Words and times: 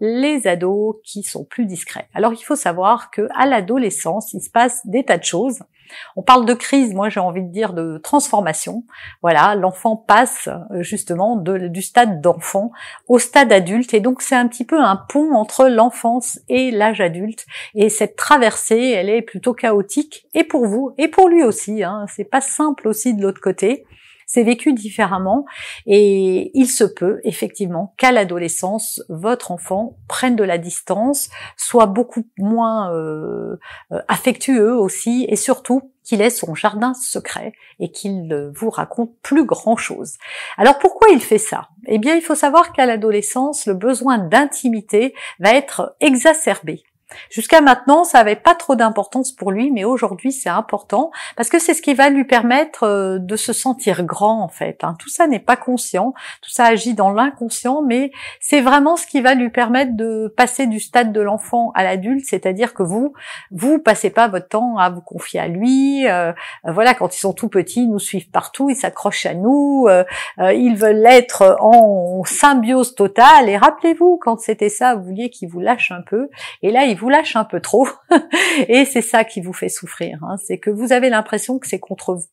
les 0.00 0.46
ados 0.46 0.96
qui 1.04 1.22
sont 1.22 1.44
plus 1.44 1.66
discrets. 1.66 2.08
Alors 2.14 2.32
il 2.32 2.42
faut 2.42 2.56
savoir 2.56 3.10
que 3.10 3.28
à 3.36 3.46
l'adolescence, 3.46 4.32
il 4.32 4.40
se 4.40 4.50
passe 4.50 4.80
des 4.86 5.04
tas 5.04 5.18
de 5.18 5.24
choses. 5.24 5.60
On 6.16 6.22
parle 6.22 6.46
de 6.46 6.54
crise, 6.54 6.94
moi 6.94 7.08
j'ai 7.08 7.20
envie 7.20 7.42
de 7.42 7.50
dire 7.50 7.72
de 7.72 7.98
transformation. 7.98 8.84
Voilà, 9.22 9.54
l'enfant 9.54 9.96
passe 9.96 10.48
euh, 10.48 10.82
justement 10.82 11.36
du 11.36 11.82
stade 11.82 12.20
d'enfant 12.20 12.70
au 13.08 13.18
stade 13.18 13.52
adulte 13.52 13.92
et 13.92 14.00
donc 14.00 14.22
c'est 14.22 14.36
un 14.36 14.46
petit 14.46 14.64
peu 14.64 14.80
un 14.80 14.96
pont 14.96 15.34
entre 15.34 15.68
l'enfance 15.68 16.38
et 16.48 16.70
l'âge 16.70 17.00
adulte. 17.00 17.44
Et 17.74 17.88
cette 17.88 18.16
traversée, 18.16 18.90
elle 18.90 19.08
est 19.08 19.22
plutôt 19.22 19.52
chaotique 19.52 20.26
et 20.34 20.44
pour 20.44 20.66
vous 20.66 20.94
et 20.96 21.08
pour 21.08 21.28
lui 21.28 21.42
aussi. 21.42 21.82
Hein. 21.82 22.06
C'est 22.14 22.24
pas 22.24 22.40
simple 22.40 22.88
aussi 22.88 23.14
de 23.14 23.22
l'autre 23.22 23.40
côté 23.40 23.84
c'est 24.32 24.44
vécu 24.44 24.72
différemment 24.72 25.44
et 25.86 26.52
il 26.54 26.68
se 26.68 26.84
peut 26.84 27.20
effectivement 27.24 27.94
qu'à 27.96 28.12
l'adolescence, 28.12 29.02
votre 29.08 29.50
enfant 29.50 29.96
prenne 30.06 30.36
de 30.36 30.44
la 30.44 30.56
distance, 30.56 31.30
soit 31.56 31.86
beaucoup 31.86 32.28
moins 32.38 32.94
euh, 32.94 33.56
euh, 33.90 33.98
affectueux 34.06 34.72
aussi 34.72 35.26
et 35.28 35.34
surtout 35.34 35.90
qu'il 36.04 36.20
ait 36.22 36.30
son 36.30 36.54
jardin 36.54 36.94
secret 36.94 37.52
et 37.80 37.90
qu'il 37.90 38.28
ne 38.28 38.52
vous 38.54 38.70
raconte 38.70 39.10
plus 39.20 39.44
grand 39.44 39.76
chose. 39.76 40.16
Alors 40.56 40.78
pourquoi 40.78 41.08
il 41.10 41.20
fait 41.20 41.38
ça? 41.38 41.68
Eh 41.86 41.98
bien, 41.98 42.14
il 42.14 42.22
faut 42.22 42.36
savoir 42.36 42.72
qu'à 42.72 42.86
l'adolescence, 42.86 43.66
le 43.66 43.74
besoin 43.74 44.18
d'intimité 44.18 45.12
va 45.40 45.54
être 45.54 45.96
exacerbé. 46.00 46.84
Jusqu'à 47.30 47.60
maintenant, 47.60 48.04
ça 48.04 48.18
n'avait 48.18 48.36
pas 48.36 48.54
trop 48.54 48.76
d'importance 48.76 49.32
pour 49.32 49.50
lui, 49.50 49.70
mais 49.70 49.84
aujourd'hui, 49.84 50.32
c'est 50.32 50.48
important 50.48 51.10
parce 51.36 51.48
que 51.48 51.58
c'est 51.58 51.74
ce 51.74 51.82
qui 51.82 51.94
va 51.94 52.10
lui 52.10 52.24
permettre 52.24 52.84
euh, 52.84 53.18
de 53.18 53.36
se 53.36 53.52
sentir 53.52 54.04
grand, 54.04 54.42
en 54.42 54.48
fait. 54.48 54.82
Hein. 54.82 54.96
Tout 54.98 55.08
ça 55.08 55.26
n'est 55.26 55.40
pas 55.40 55.56
conscient, 55.56 56.14
tout 56.42 56.50
ça 56.50 56.66
agit 56.66 56.94
dans 56.94 57.10
l'inconscient, 57.10 57.82
mais 57.82 58.10
c'est 58.40 58.60
vraiment 58.60 58.96
ce 58.96 59.06
qui 59.06 59.20
va 59.20 59.34
lui 59.34 59.50
permettre 59.50 59.96
de 59.96 60.32
passer 60.36 60.66
du 60.66 60.80
stade 60.80 61.12
de 61.12 61.20
l'enfant 61.20 61.72
à 61.74 61.84
l'adulte, 61.84 62.24
c'est-à-dire 62.26 62.74
que 62.74 62.82
vous, 62.82 63.12
vous 63.50 63.78
passez 63.78 64.10
pas 64.10 64.28
votre 64.28 64.48
temps 64.48 64.76
à 64.78 64.90
vous 64.90 65.00
confier 65.00 65.40
à 65.40 65.48
lui. 65.48 66.06
Euh, 66.06 66.32
euh, 66.66 66.72
voilà, 66.72 66.94
quand 66.94 67.14
ils 67.16 67.20
sont 67.20 67.32
tout 67.32 67.48
petits, 67.48 67.82
ils 67.82 67.90
nous 67.90 67.98
suivent 67.98 68.30
partout, 68.30 68.70
ils 68.70 68.76
s'accrochent 68.76 69.26
à 69.26 69.34
nous, 69.34 69.88
ils 70.38 70.74
veulent 70.76 71.06
être 71.06 71.56
en 71.60 72.22
symbiose 72.24 72.94
totale. 72.94 73.48
Et 73.48 73.56
rappelez-vous, 73.56 74.18
quand 74.20 74.40
c'était 74.40 74.68
ça, 74.68 74.94
vous 74.94 75.04
vouliez 75.04 75.30
qu'ils 75.30 75.48
vous 75.48 75.60
lâchent 75.60 75.92
un 75.92 76.02
peu, 76.02 76.28
et 76.62 76.70
là, 76.70 76.84
ils 76.84 76.96
vous 77.00 77.08
lâche 77.08 77.36
un 77.36 77.44
peu 77.44 77.60
trop, 77.60 77.88
et 78.68 78.84
c'est 78.84 79.02
ça 79.02 79.24
qui 79.24 79.40
vous 79.40 79.52
fait 79.52 79.68
souffrir. 79.68 80.18
Hein. 80.22 80.36
C'est 80.36 80.58
que 80.58 80.70
vous 80.70 80.92
avez 80.92 81.10
l'impression 81.10 81.58
que 81.58 81.66
c'est 81.66 81.80
contre 81.80 82.14
vous. 82.14 82.26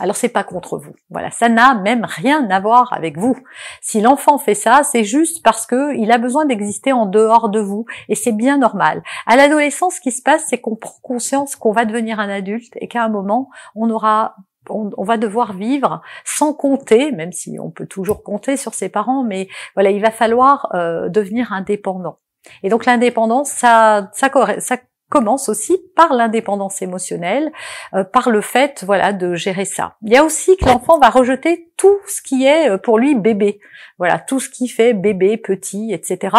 Alors 0.00 0.16
c'est 0.16 0.30
pas 0.30 0.44
contre 0.44 0.78
vous. 0.78 0.94
Voilà, 1.10 1.30
ça 1.30 1.50
n'a 1.50 1.74
même 1.74 2.06
rien 2.06 2.48
à 2.50 2.58
voir 2.58 2.90
avec 2.92 3.18
vous. 3.18 3.36
Si 3.82 4.00
l'enfant 4.00 4.38
fait 4.38 4.54
ça, 4.54 4.80
c'est 4.82 5.04
juste 5.04 5.42
parce 5.44 5.66
que 5.66 5.94
il 5.94 6.10
a 6.10 6.16
besoin 6.16 6.46
d'exister 6.46 6.92
en 6.92 7.04
dehors 7.04 7.50
de 7.50 7.60
vous 7.60 7.84
et 8.08 8.14
c'est 8.14 8.32
bien 8.32 8.56
normal. 8.56 9.02
À 9.26 9.36
l'adolescence, 9.36 9.96
ce 9.96 10.00
qui 10.00 10.10
se 10.10 10.22
passe, 10.22 10.46
c'est 10.48 10.58
qu'on 10.58 10.76
prend 10.76 10.98
conscience 11.02 11.54
qu'on 11.54 11.72
va 11.72 11.84
devenir 11.84 12.18
un 12.18 12.30
adulte 12.30 12.72
et 12.76 12.88
qu'à 12.88 13.04
un 13.04 13.10
moment, 13.10 13.50
on 13.74 13.90
aura 13.90 14.36
on, 14.68 15.04
va 15.04 15.16
devoir 15.16 15.52
vivre 15.52 16.00
sans 16.24 16.54
compter, 16.54 17.12
même 17.12 17.32
si 17.32 17.58
on 17.58 17.70
peut 17.70 17.86
toujours 17.86 18.22
compter 18.22 18.56
sur 18.56 18.74
ses 18.74 18.88
parents, 18.88 19.24
mais 19.24 19.48
voilà, 19.74 19.90
il 19.90 20.00
va 20.00 20.10
falloir 20.10 20.68
euh, 20.74 21.08
devenir 21.08 21.52
indépendant. 21.52 22.18
Et 22.62 22.68
donc 22.68 22.86
l'indépendance, 22.86 23.50
ça, 23.50 24.10
ça, 24.12 24.30
ça 24.58 24.76
commence 25.10 25.48
aussi 25.48 25.76
par 25.96 26.14
l'indépendance 26.14 26.80
émotionnelle, 26.80 27.52
euh, 27.94 28.04
par 28.04 28.30
le 28.30 28.40
fait 28.40 28.84
voilà 28.86 29.12
de 29.12 29.34
gérer 29.34 29.66
ça. 29.66 29.96
Il 30.02 30.12
y 30.12 30.16
a 30.16 30.24
aussi 30.24 30.56
que 30.56 30.64
l'enfant 30.64 30.98
va 30.98 31.10
rejeter 31.10 31.68
tout 31.76 31.98
ce 32.06 32.22
qui 32.22 32.46
est 32.46 32.70
euh, 32.70 32.78
pour 32.78 32.98
lui 32.98 33.14
bébé, 33.14 33.60
voilà 33.98 34.18
tout 34.18 34.38
ce 34.38 34.48
qui 34.48 34.68
fait 34.68 34.94
bébé, 34.94 35.36
petit, 35.36 35.92
etc. 35.92 36.36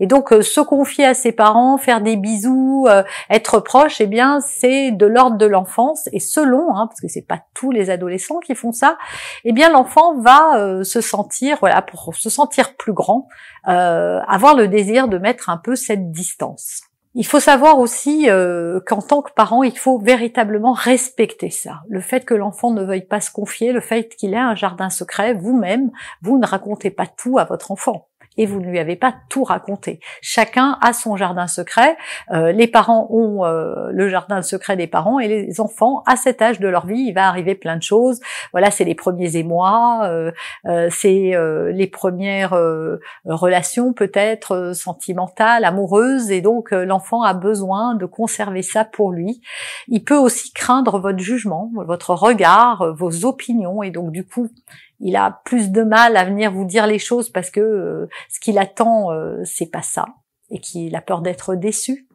Et 0.00 0.06
donc 0.06 0.32
euh, 0.32 0.40
se 0.40 0.60
confier 0.60 1.04
à 1.04 1.14
ses 1.14 1.32
parents, 1.32 1.76
faire 1.76 2.00
des 2.00 2.16
bisous, 2.16 2.88
être 3.28 3.60
proche, 3.60 4.00
eh 4.00 4.06
bien 4.06 4.40
c'est 4.40 4.90
de 4.90 5.06
l'ordre 5.06 5.36
de 5.36 5.46
l'enfance 5.46 6.08
et 6.12 6.20
selon, 6.20 6.74
hein, 6.74 6.86
parce 6.86 7.00
que 7.00 7.08
c'est 7.08 7.26
pas 7.26 7.42
tous 7.54 7.70
les 7.70 7.90
adolescents 7.90 8.40
qui 8.40 8.54
font 8.54 8.72
ça, 8.72 8.96
eh 9.44 9.52
bien 9.52 9.70
l'enfant 9.70 10.18
va 10.18 10.82
se 10.82 11.00
sentir 11.02 11.58
voilà 11.60 11.82
pour 11.82 12.14
se 12.14 12.30
sentir 12.30 12.74
plus 12.76 12.94
grand, 12.94 13.28
avoir 13.64 14.54
le 14.56 14.66
désir 14.66 15.08
de 15.08 15.18
mettre 15.18 15.50
un 15.50 15.58
peu 15.58 15.76
cette 15.76 16.10
distance. 16.10 16.93
Il 17.16 17.24
faut 17.24 17.38
savoir 17.38 17.78
aussi 17.78 18.28
euh, 18.28 18.80
qu'en 18.84 19.00
tant 19.00 19.22
que 19.22 19.32
parent, 19.32 19.62
il 19.62 19.78
faut 19.78 19.98
véritablement 19.98 20.72
respecter 20.72 21.48
ça. 21.48 21.82
Le 21.88 22.00
fait 22.00 22.24
que 22.24 22.34
l'enfant 22.34 22.72
ne 22.72 22.82
veuille 22.82 23.06
pas 23.06 23.20
se 23.20 23.30
confier, 23.30 23.70
le 23.70 23.80
fait 23.80 24.16
qu'il 24.16 24.34
ait 24.34 24.38
un 24.38 24.56
jardin 24.56 24.90
secret, 24.90 25.32
vous-même, 25.32 25.92
vous 26.22 26.38
ne 26.38 26.46
racontez 26.46 26.90
pas 26.90 27.06
tout 27.06 27.38
à 27.38 27.44
votre 27.44 27.70
enfant 27.70 28.08
et 28.36 28.46
vous 28.46 28.60
ne 28.60 28.66
lui 28.66 28.78
avez 28.78 28.96
pas 28.96 29.14
tout 29.28 29.44
raconté. 29.44 30.00
Chacun 30.20 30.78
a 30.80 30.92
son 30.92 31.16
jardin 31.16 31.46
secret. 31.46 31.96
Euh, 32.30 32.52
les 32.52 32.66
parents 32.66 33.06
ont 33.10 33.44
euh, 33.44 33.90
le 33.92 34.08
jardin 34.08 34.42
secret 34.42 34.76
des 34.76 34.86
parents 34.86 35.18
et 35.18 35.28
les 35.28 35.60
enfants, 35.60 36.02
à 36.06 36.16
cet 36.16 36.42
âge 36.42 36.60
de 36.60 36.68
leur 36.68 36.86
vie, 36.86 37.04
il 37.08 37.12
va 37.12 37.28
arriver 37.28 37.54
plein 37.54 37.76
de 37.76 37.82
choses. 37.82 38.20
Voilà, 38.52 38.70
c'est 38.70 38.84
les 38.84 38.94
premiers 38.94 39.36
émois, 39.36 40.02
euh, 40.04 40.30
c'est 40.90 41.34
les 41.72 41.86
premières 41.86 42.56
relations 43.24 43.92
peut-être 43.92 44.72
sentimentales, 44.74 45.64
amoureuses, 45.64 46.30
et 46.30 46.40
donc 46.40 46.70
l'enfant 46.70 47.22
a 47.22 47.34
besoin 47.34 47.94
de 47.94 48.06
conserver 48.06 48.62
ça 48.62 48.84
pour 48.84 49.12
lui. 49.12 49.40
Il 49.88 50.04
peut 50.04 50.16
aussi 50.16 50.52
craindre 50.52 50.98
votre 50.98 51.18
jugement, 51.18 51.70
votre 51.74 52.14
regard, 52.14 52.94
vos 52.96 53.24
opinions, 53.24 53.82
et 53.82 53.90
donc 53.90 54.10
du 54.10 54.24
coup, 54.26 54.48
il 55.04 55.16
a 55.16 55.42
plus 55.44 55.70
de 55.70 55.82
mal 55.82 56.16
à 56.16 56.24
venir 56.24 56.50
vous 56.50 56.64
dire 56.64 56.86
les 56.86 56.98
choses 56.98 57.28
parce 57.28 57.50
que 57.50 57.60
euh, 57.60 58.08
ce 58.30 58.40
qu'il 58.40 58.58
attend, 58.58 59.12
euh, 59.12 59.42
c'est 59.44 59.70
pas 59.70 59.82
ça 59.82 60.06
et 60.50 60.58
qu'il 60.58 60.96
a 60.96 61.02
peur 61.02 61.20
d'être 61.20 61.54
déçu. 61.54 62.08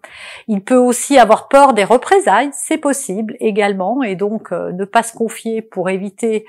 Il 0.47 0.63
peut 0.63 0.77
aussi 0.77 1.17
avoir 1.17 1.47
peur 1.47 1.73
des 1.73 1.83
représailles, 1.83 2.49
c'est 2.53 2.77
possible 2.77 3.35
également, 3.39 4.03
et 4.03 4.15
donc 4.15 4.51
euh, 4.51 4.71
ne 4.71 4.85
pas 4.85 5.03
se 5.03 5.13
confier 5.13 5.61
pour 5.61 5.89
éviter, 5.89 6.45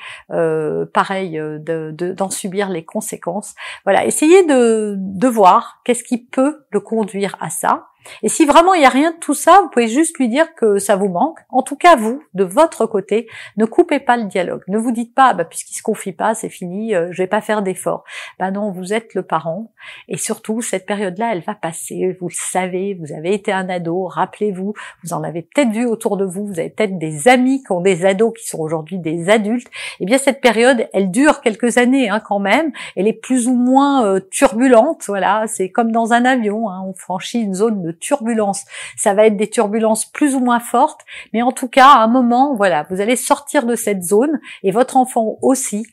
pareil, 0.92 1.40
d'en 1.60 2.30
subir 2.30 2.68
les 2.68 2.84
conséquences. 2.84 3.54
Voilà, 3.84 4.04
essayez 4.04 4.44
de, 4.44 4.94
de 4.98 5.28
voir 5.28 5.80
qu'est-ce 5.84 6.04
qui 6.04 6.18
peut 6.18 6.64
le 6.70 6.80
conduire 6.80 7.36
à 7.40 7.50
ça. 7.50 7.86
Et 8.22 8.28
si 8.28 8.46
vraiment 8.46 8.74
il 8.74 8.80
n'y 8.80 8.86
a 8.86 8.90
rien 8.90 9.12
de 9.12 9.18
tout 9.18 9.34
ça, 9.34 9.60
vous 9.62 9.68
pouvez 9.68 9.88
juste 9.88 10.18
lui 10.18 10.28
dire 10.28 10.54
que 10.54 10.78
ça 10.78 10.96
vous 10.96 11.08
manque. 11.08 11.38
En 11.48 11.62
tout 11.62 11.76
cas, 11.76 11.96
vous, 11.96 12.22
de 12.34 12.44
votre 12.44 12.86
côté, 12.86 13.28
ne 13.56 13.64
coupez 13.64 14.00
pas 14.00 14.16
le 14.16 14.24
dialogue. 14.24 14.62
Ne 14.68 14.78
vous 14.78 14.92
dites 14.92 15.14
pas, 15.14 15.34
bah, 15.34 15.44
puisqu'il 15.44 15.74
se 15.74 15.82
confie 15.82 16.12
pas, 16.12 16.34
c'est 16.34 16.48
fini, 16.48 16.94
euh, 16.94 17.08
je 17.10 17.22
vais 17.22 17.26
pas 17.26 17.40
faire 17.40 17.62
d'efforts. 17.62 18.04
Bah 18.38 18.50
non, 18.50 18.70
vous 18.70 18.92
êtes 18.92 19.14
le 19.14 19.22
parent. 19.22 19.72
Et 20.08 20.16
surtout, 20.16 20.62
cette 20.62 20.86
période-là, 20.86 21.32
elle 21.32 21.42
va 21.42 21.54
passer. 21.54 22.16
Vous 22.20 22.28
le 22.28 22.34
savez, 22.34 22.94
vous 22.94 23.12
avez 23.12 23.34
été 23.40 23.52
un 23.52 23.68
ado, 23.68 24.04
rappelez-vous, 24.04 24.74
vous 25.02 25.12
en 25.12 25.22
avez 25.22 25.42
peut-être 25.42 25.70
vu 25.70 25.86
autour 25.86 26.16
de 26.16 26.24
vous, 26.24 26.46
vous 26.46 26.58
avez 26.58 26.70
peut-être 26.70 26.98
des 26.98 27.28
amis 27.28 27.62
qui 27.62 27.72
ont 27.72 27.80
des 27.80 28.04
ados 28.04 28.32
qui 28.38 28.46
sont 28.46 28.58
aujourd'hui 28.58 28.98
des 28.98 29.30
adultes. 29.30 29.68
Eh 29.98 30.04
bien, 30.04 30.18
cette 30.18 30.40
période, 30.40 30.88
elle 30.92 31.10
dure 31.10 31.40
quelques 31.40 31.78
années 31.78 32.08
hein, 32.08 32.20
quand 32.20 32.38
même. 32.38 32.72
Elle 32.96 33.08
est 33.08 33.12
plus 33.12 33.48
ou 33.48 33.54
moins 33.54 34.04
euh, 34.04 34.20
turbulente. 34.30 35.04
Voilà, 35.06 35.44
c'est 35.46 35.70
comme 35.70 35.90
dans 35.90 36.12
un 36.12 36.24
avion. 36.24 36.70
Hein, 36.70 36.82
on 36.86 36.94
franchit 36.94 37.40
une 37.40 37.54
zone 37.54 37.82
de 37.82 37.92
turbulences. 37.92 38.64
Ça 38.96 39.14
va 39.14 39.26
être 39.26 39.36
des 39.36 39.48
turbulences 39.48 40.04
plus 40.04 40.34
ou 40.34 40.40
moins 40.40 40.60
fortes, 40.60 41.00
mais 41.32 41.42
en 41.42 41.52
tout 41.52 41.68
cas, 41.68 41.88
à 41.88 42.04
un 42.04 42.08
moment, 42.08 42.54
voilà, 42.54 42.86
vous 42.90 43.00
allez 43.00 43.16
sortir 43.16 43.64
de 43.64 43.74
cette 43.74 44.02
zone 44.02 44.40
et 44.62 44.70
votre 44.70 44.96
enfant 44.96 45.38
aussi. 45.42 45.86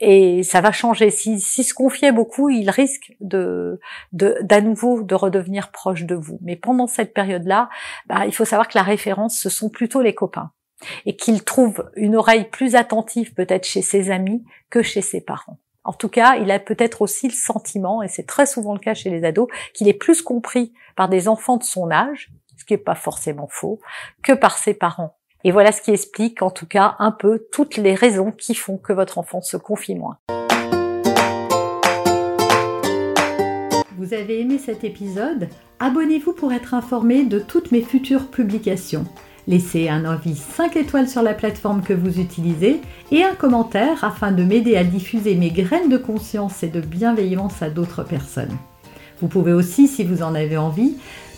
Et 0.00 0.42
ça 0.42 0.60
va 0.62 0.72
changer. 0.72 1.10
S'il 1.10 1.40
si, 1.40 1.62
se 1.62 1.74
confiait 1.74 2.12
beaucoup, 2.12 2.48
il 2.48 2.70
risque 2.70 3.14
de, 3.20 3.78
d'à 4.12 4.60
nouveau 4.60 5.02
de 5.02 5.14
redevenir 5.14 5.70
proche 5.70 6.04
de 6.04 6.14
vous. 6.14 6.38
Mais 6.42 6.56
pendant 6.56 6.86
cette 6.86 7.12
période-là, 7.12 7.68
bah, 8.06 8.24
il 8.26 8.34
faut 8.34 8.46
savoir 8.46 8.68
que 8.68 8.78
la 8.78 8.82
référence, 8.82 9.38
ce 9.38 9.50
sont 9.50 9.68
plutôt 9.68 10.00
les 10.00 10.14
copains 10.14 10.52
et 11.04 11.16
qu'il 11.16 11.44
trouve 11.44 11.90
une 11.96 12.16
oreille 12.16 12.48
plus 12.48 12.74
attentive 12.74 13.34
peut-être 13.34 13.66
chez 13.66 13.82
ses 13.82 14.10
amis 14.10 14.42
que 14.70 14.82
chez 14.82 15.02
ses 15.02 15.20
parents. 15.20 15.58
En 15.84 15.92
tout 15.92 16.08
cas, 16.08 16.36
il 16.36 16.50
a 16.50 16.58
peut-être 16.58 17.02
aussi 17.02 17.28
le 17.28 17.34
sentiment, 17.34 18.02
et 18.02 18.08
c'est 18.08 18.26
très 18.26 18.46
souvent 18.46 18.74
le 18.74 18.80
cas 18.80 18.94
chez 18.94 19.10
les 19.10 19.24
ados, 19.24 19.48
qu'il 19.74 19.88
est 19.88 19.94
plus 19.94 20.22
compris 20.22 20.72
par 20.94 21.08
des 21.08 21.26
enfants 21.26 21.56
de 21.56 21.62
son 21.62 21.90
âge, 21.90 22.30
ce 22.56 22.64
qui 22.64 22.74
n'est 22.74 22.78
pas 22.78 22.94
forcément 22.94 23.48
faux, 23.50 23.80
que 24.22 24.32
par 24.32 24.58
ses 24.58 24.74
parents. 24.74 25.16
Et 25.42 25.52
voilà 25.52 25.72
ce 25.72 25.80
qui 25.80 25.90
explique 25.90 26.42
en 26.42 26.50
tout 26.50 26.66
cas 26.66 26.96
un 26.98 27.12
peu 27.12 27.46
toutes 27.50 27.78
les 27.78 27.94
raisons 27.94 28.30
qui 28.30 28.54
font 28.54 28.76
que 28.76 28.92
votre 28.92 29.16
enfant 29.16 29.40
se 29.40 29.56
confie 29.56 29.94
moins. 29.94 30.18
Vous 33.96 34.12
avez 34.12 34.40
aimé 34.40 34.58
cet 34.58 34.84
épisode? 34.84 35.48
Abonnez-vous 35.78 36.34
pour 36.34 36.52
être 36.52 36.74
informé 36.74 37.24
de 37.24 37.38
toutes 37.38 37.72
mes 37.72 37.80
futures 37.80 38.26
publications. 38.26 39.06
Laissez 39.46 39.88
un 39.88 40.04
avis 40.04 40.36
5 40.36 40.76
étoiles 40.76 41.08
sur 41.08 41.22
la 41.22 41.32
plateforme 41.32 41.82
que 41.82 41.94
vous 41.94 42.20
utilisez 42.20 42.82
et 43.10 43.24
un 43.24 43.34
commentaire 43.34 44.04
afin 44.04 44.32
de 44.32 44.44
m'aider 44.44 44.76
à 44.76 44.84
diffuser 44.84 45.36
mes 45.36 45.50
graines 45.50 45.88
de 45.88 45.96
conscience 45.96 46.62
et 46.62 46.68
de 46.68 46.82
bienveillance 46.82 47.62
à 47.62 47.70
d'autres 47.70 48.02
personnes. 48.02 48.56
Vous 49.20 49.28
pouvez 49.28 49.52
aussi, 49.52 49.88
si 49.88 50.04
vous 50.04 50.22
en 50.22 50.34
avez 50.34 50.58
envie, 50.58 50.96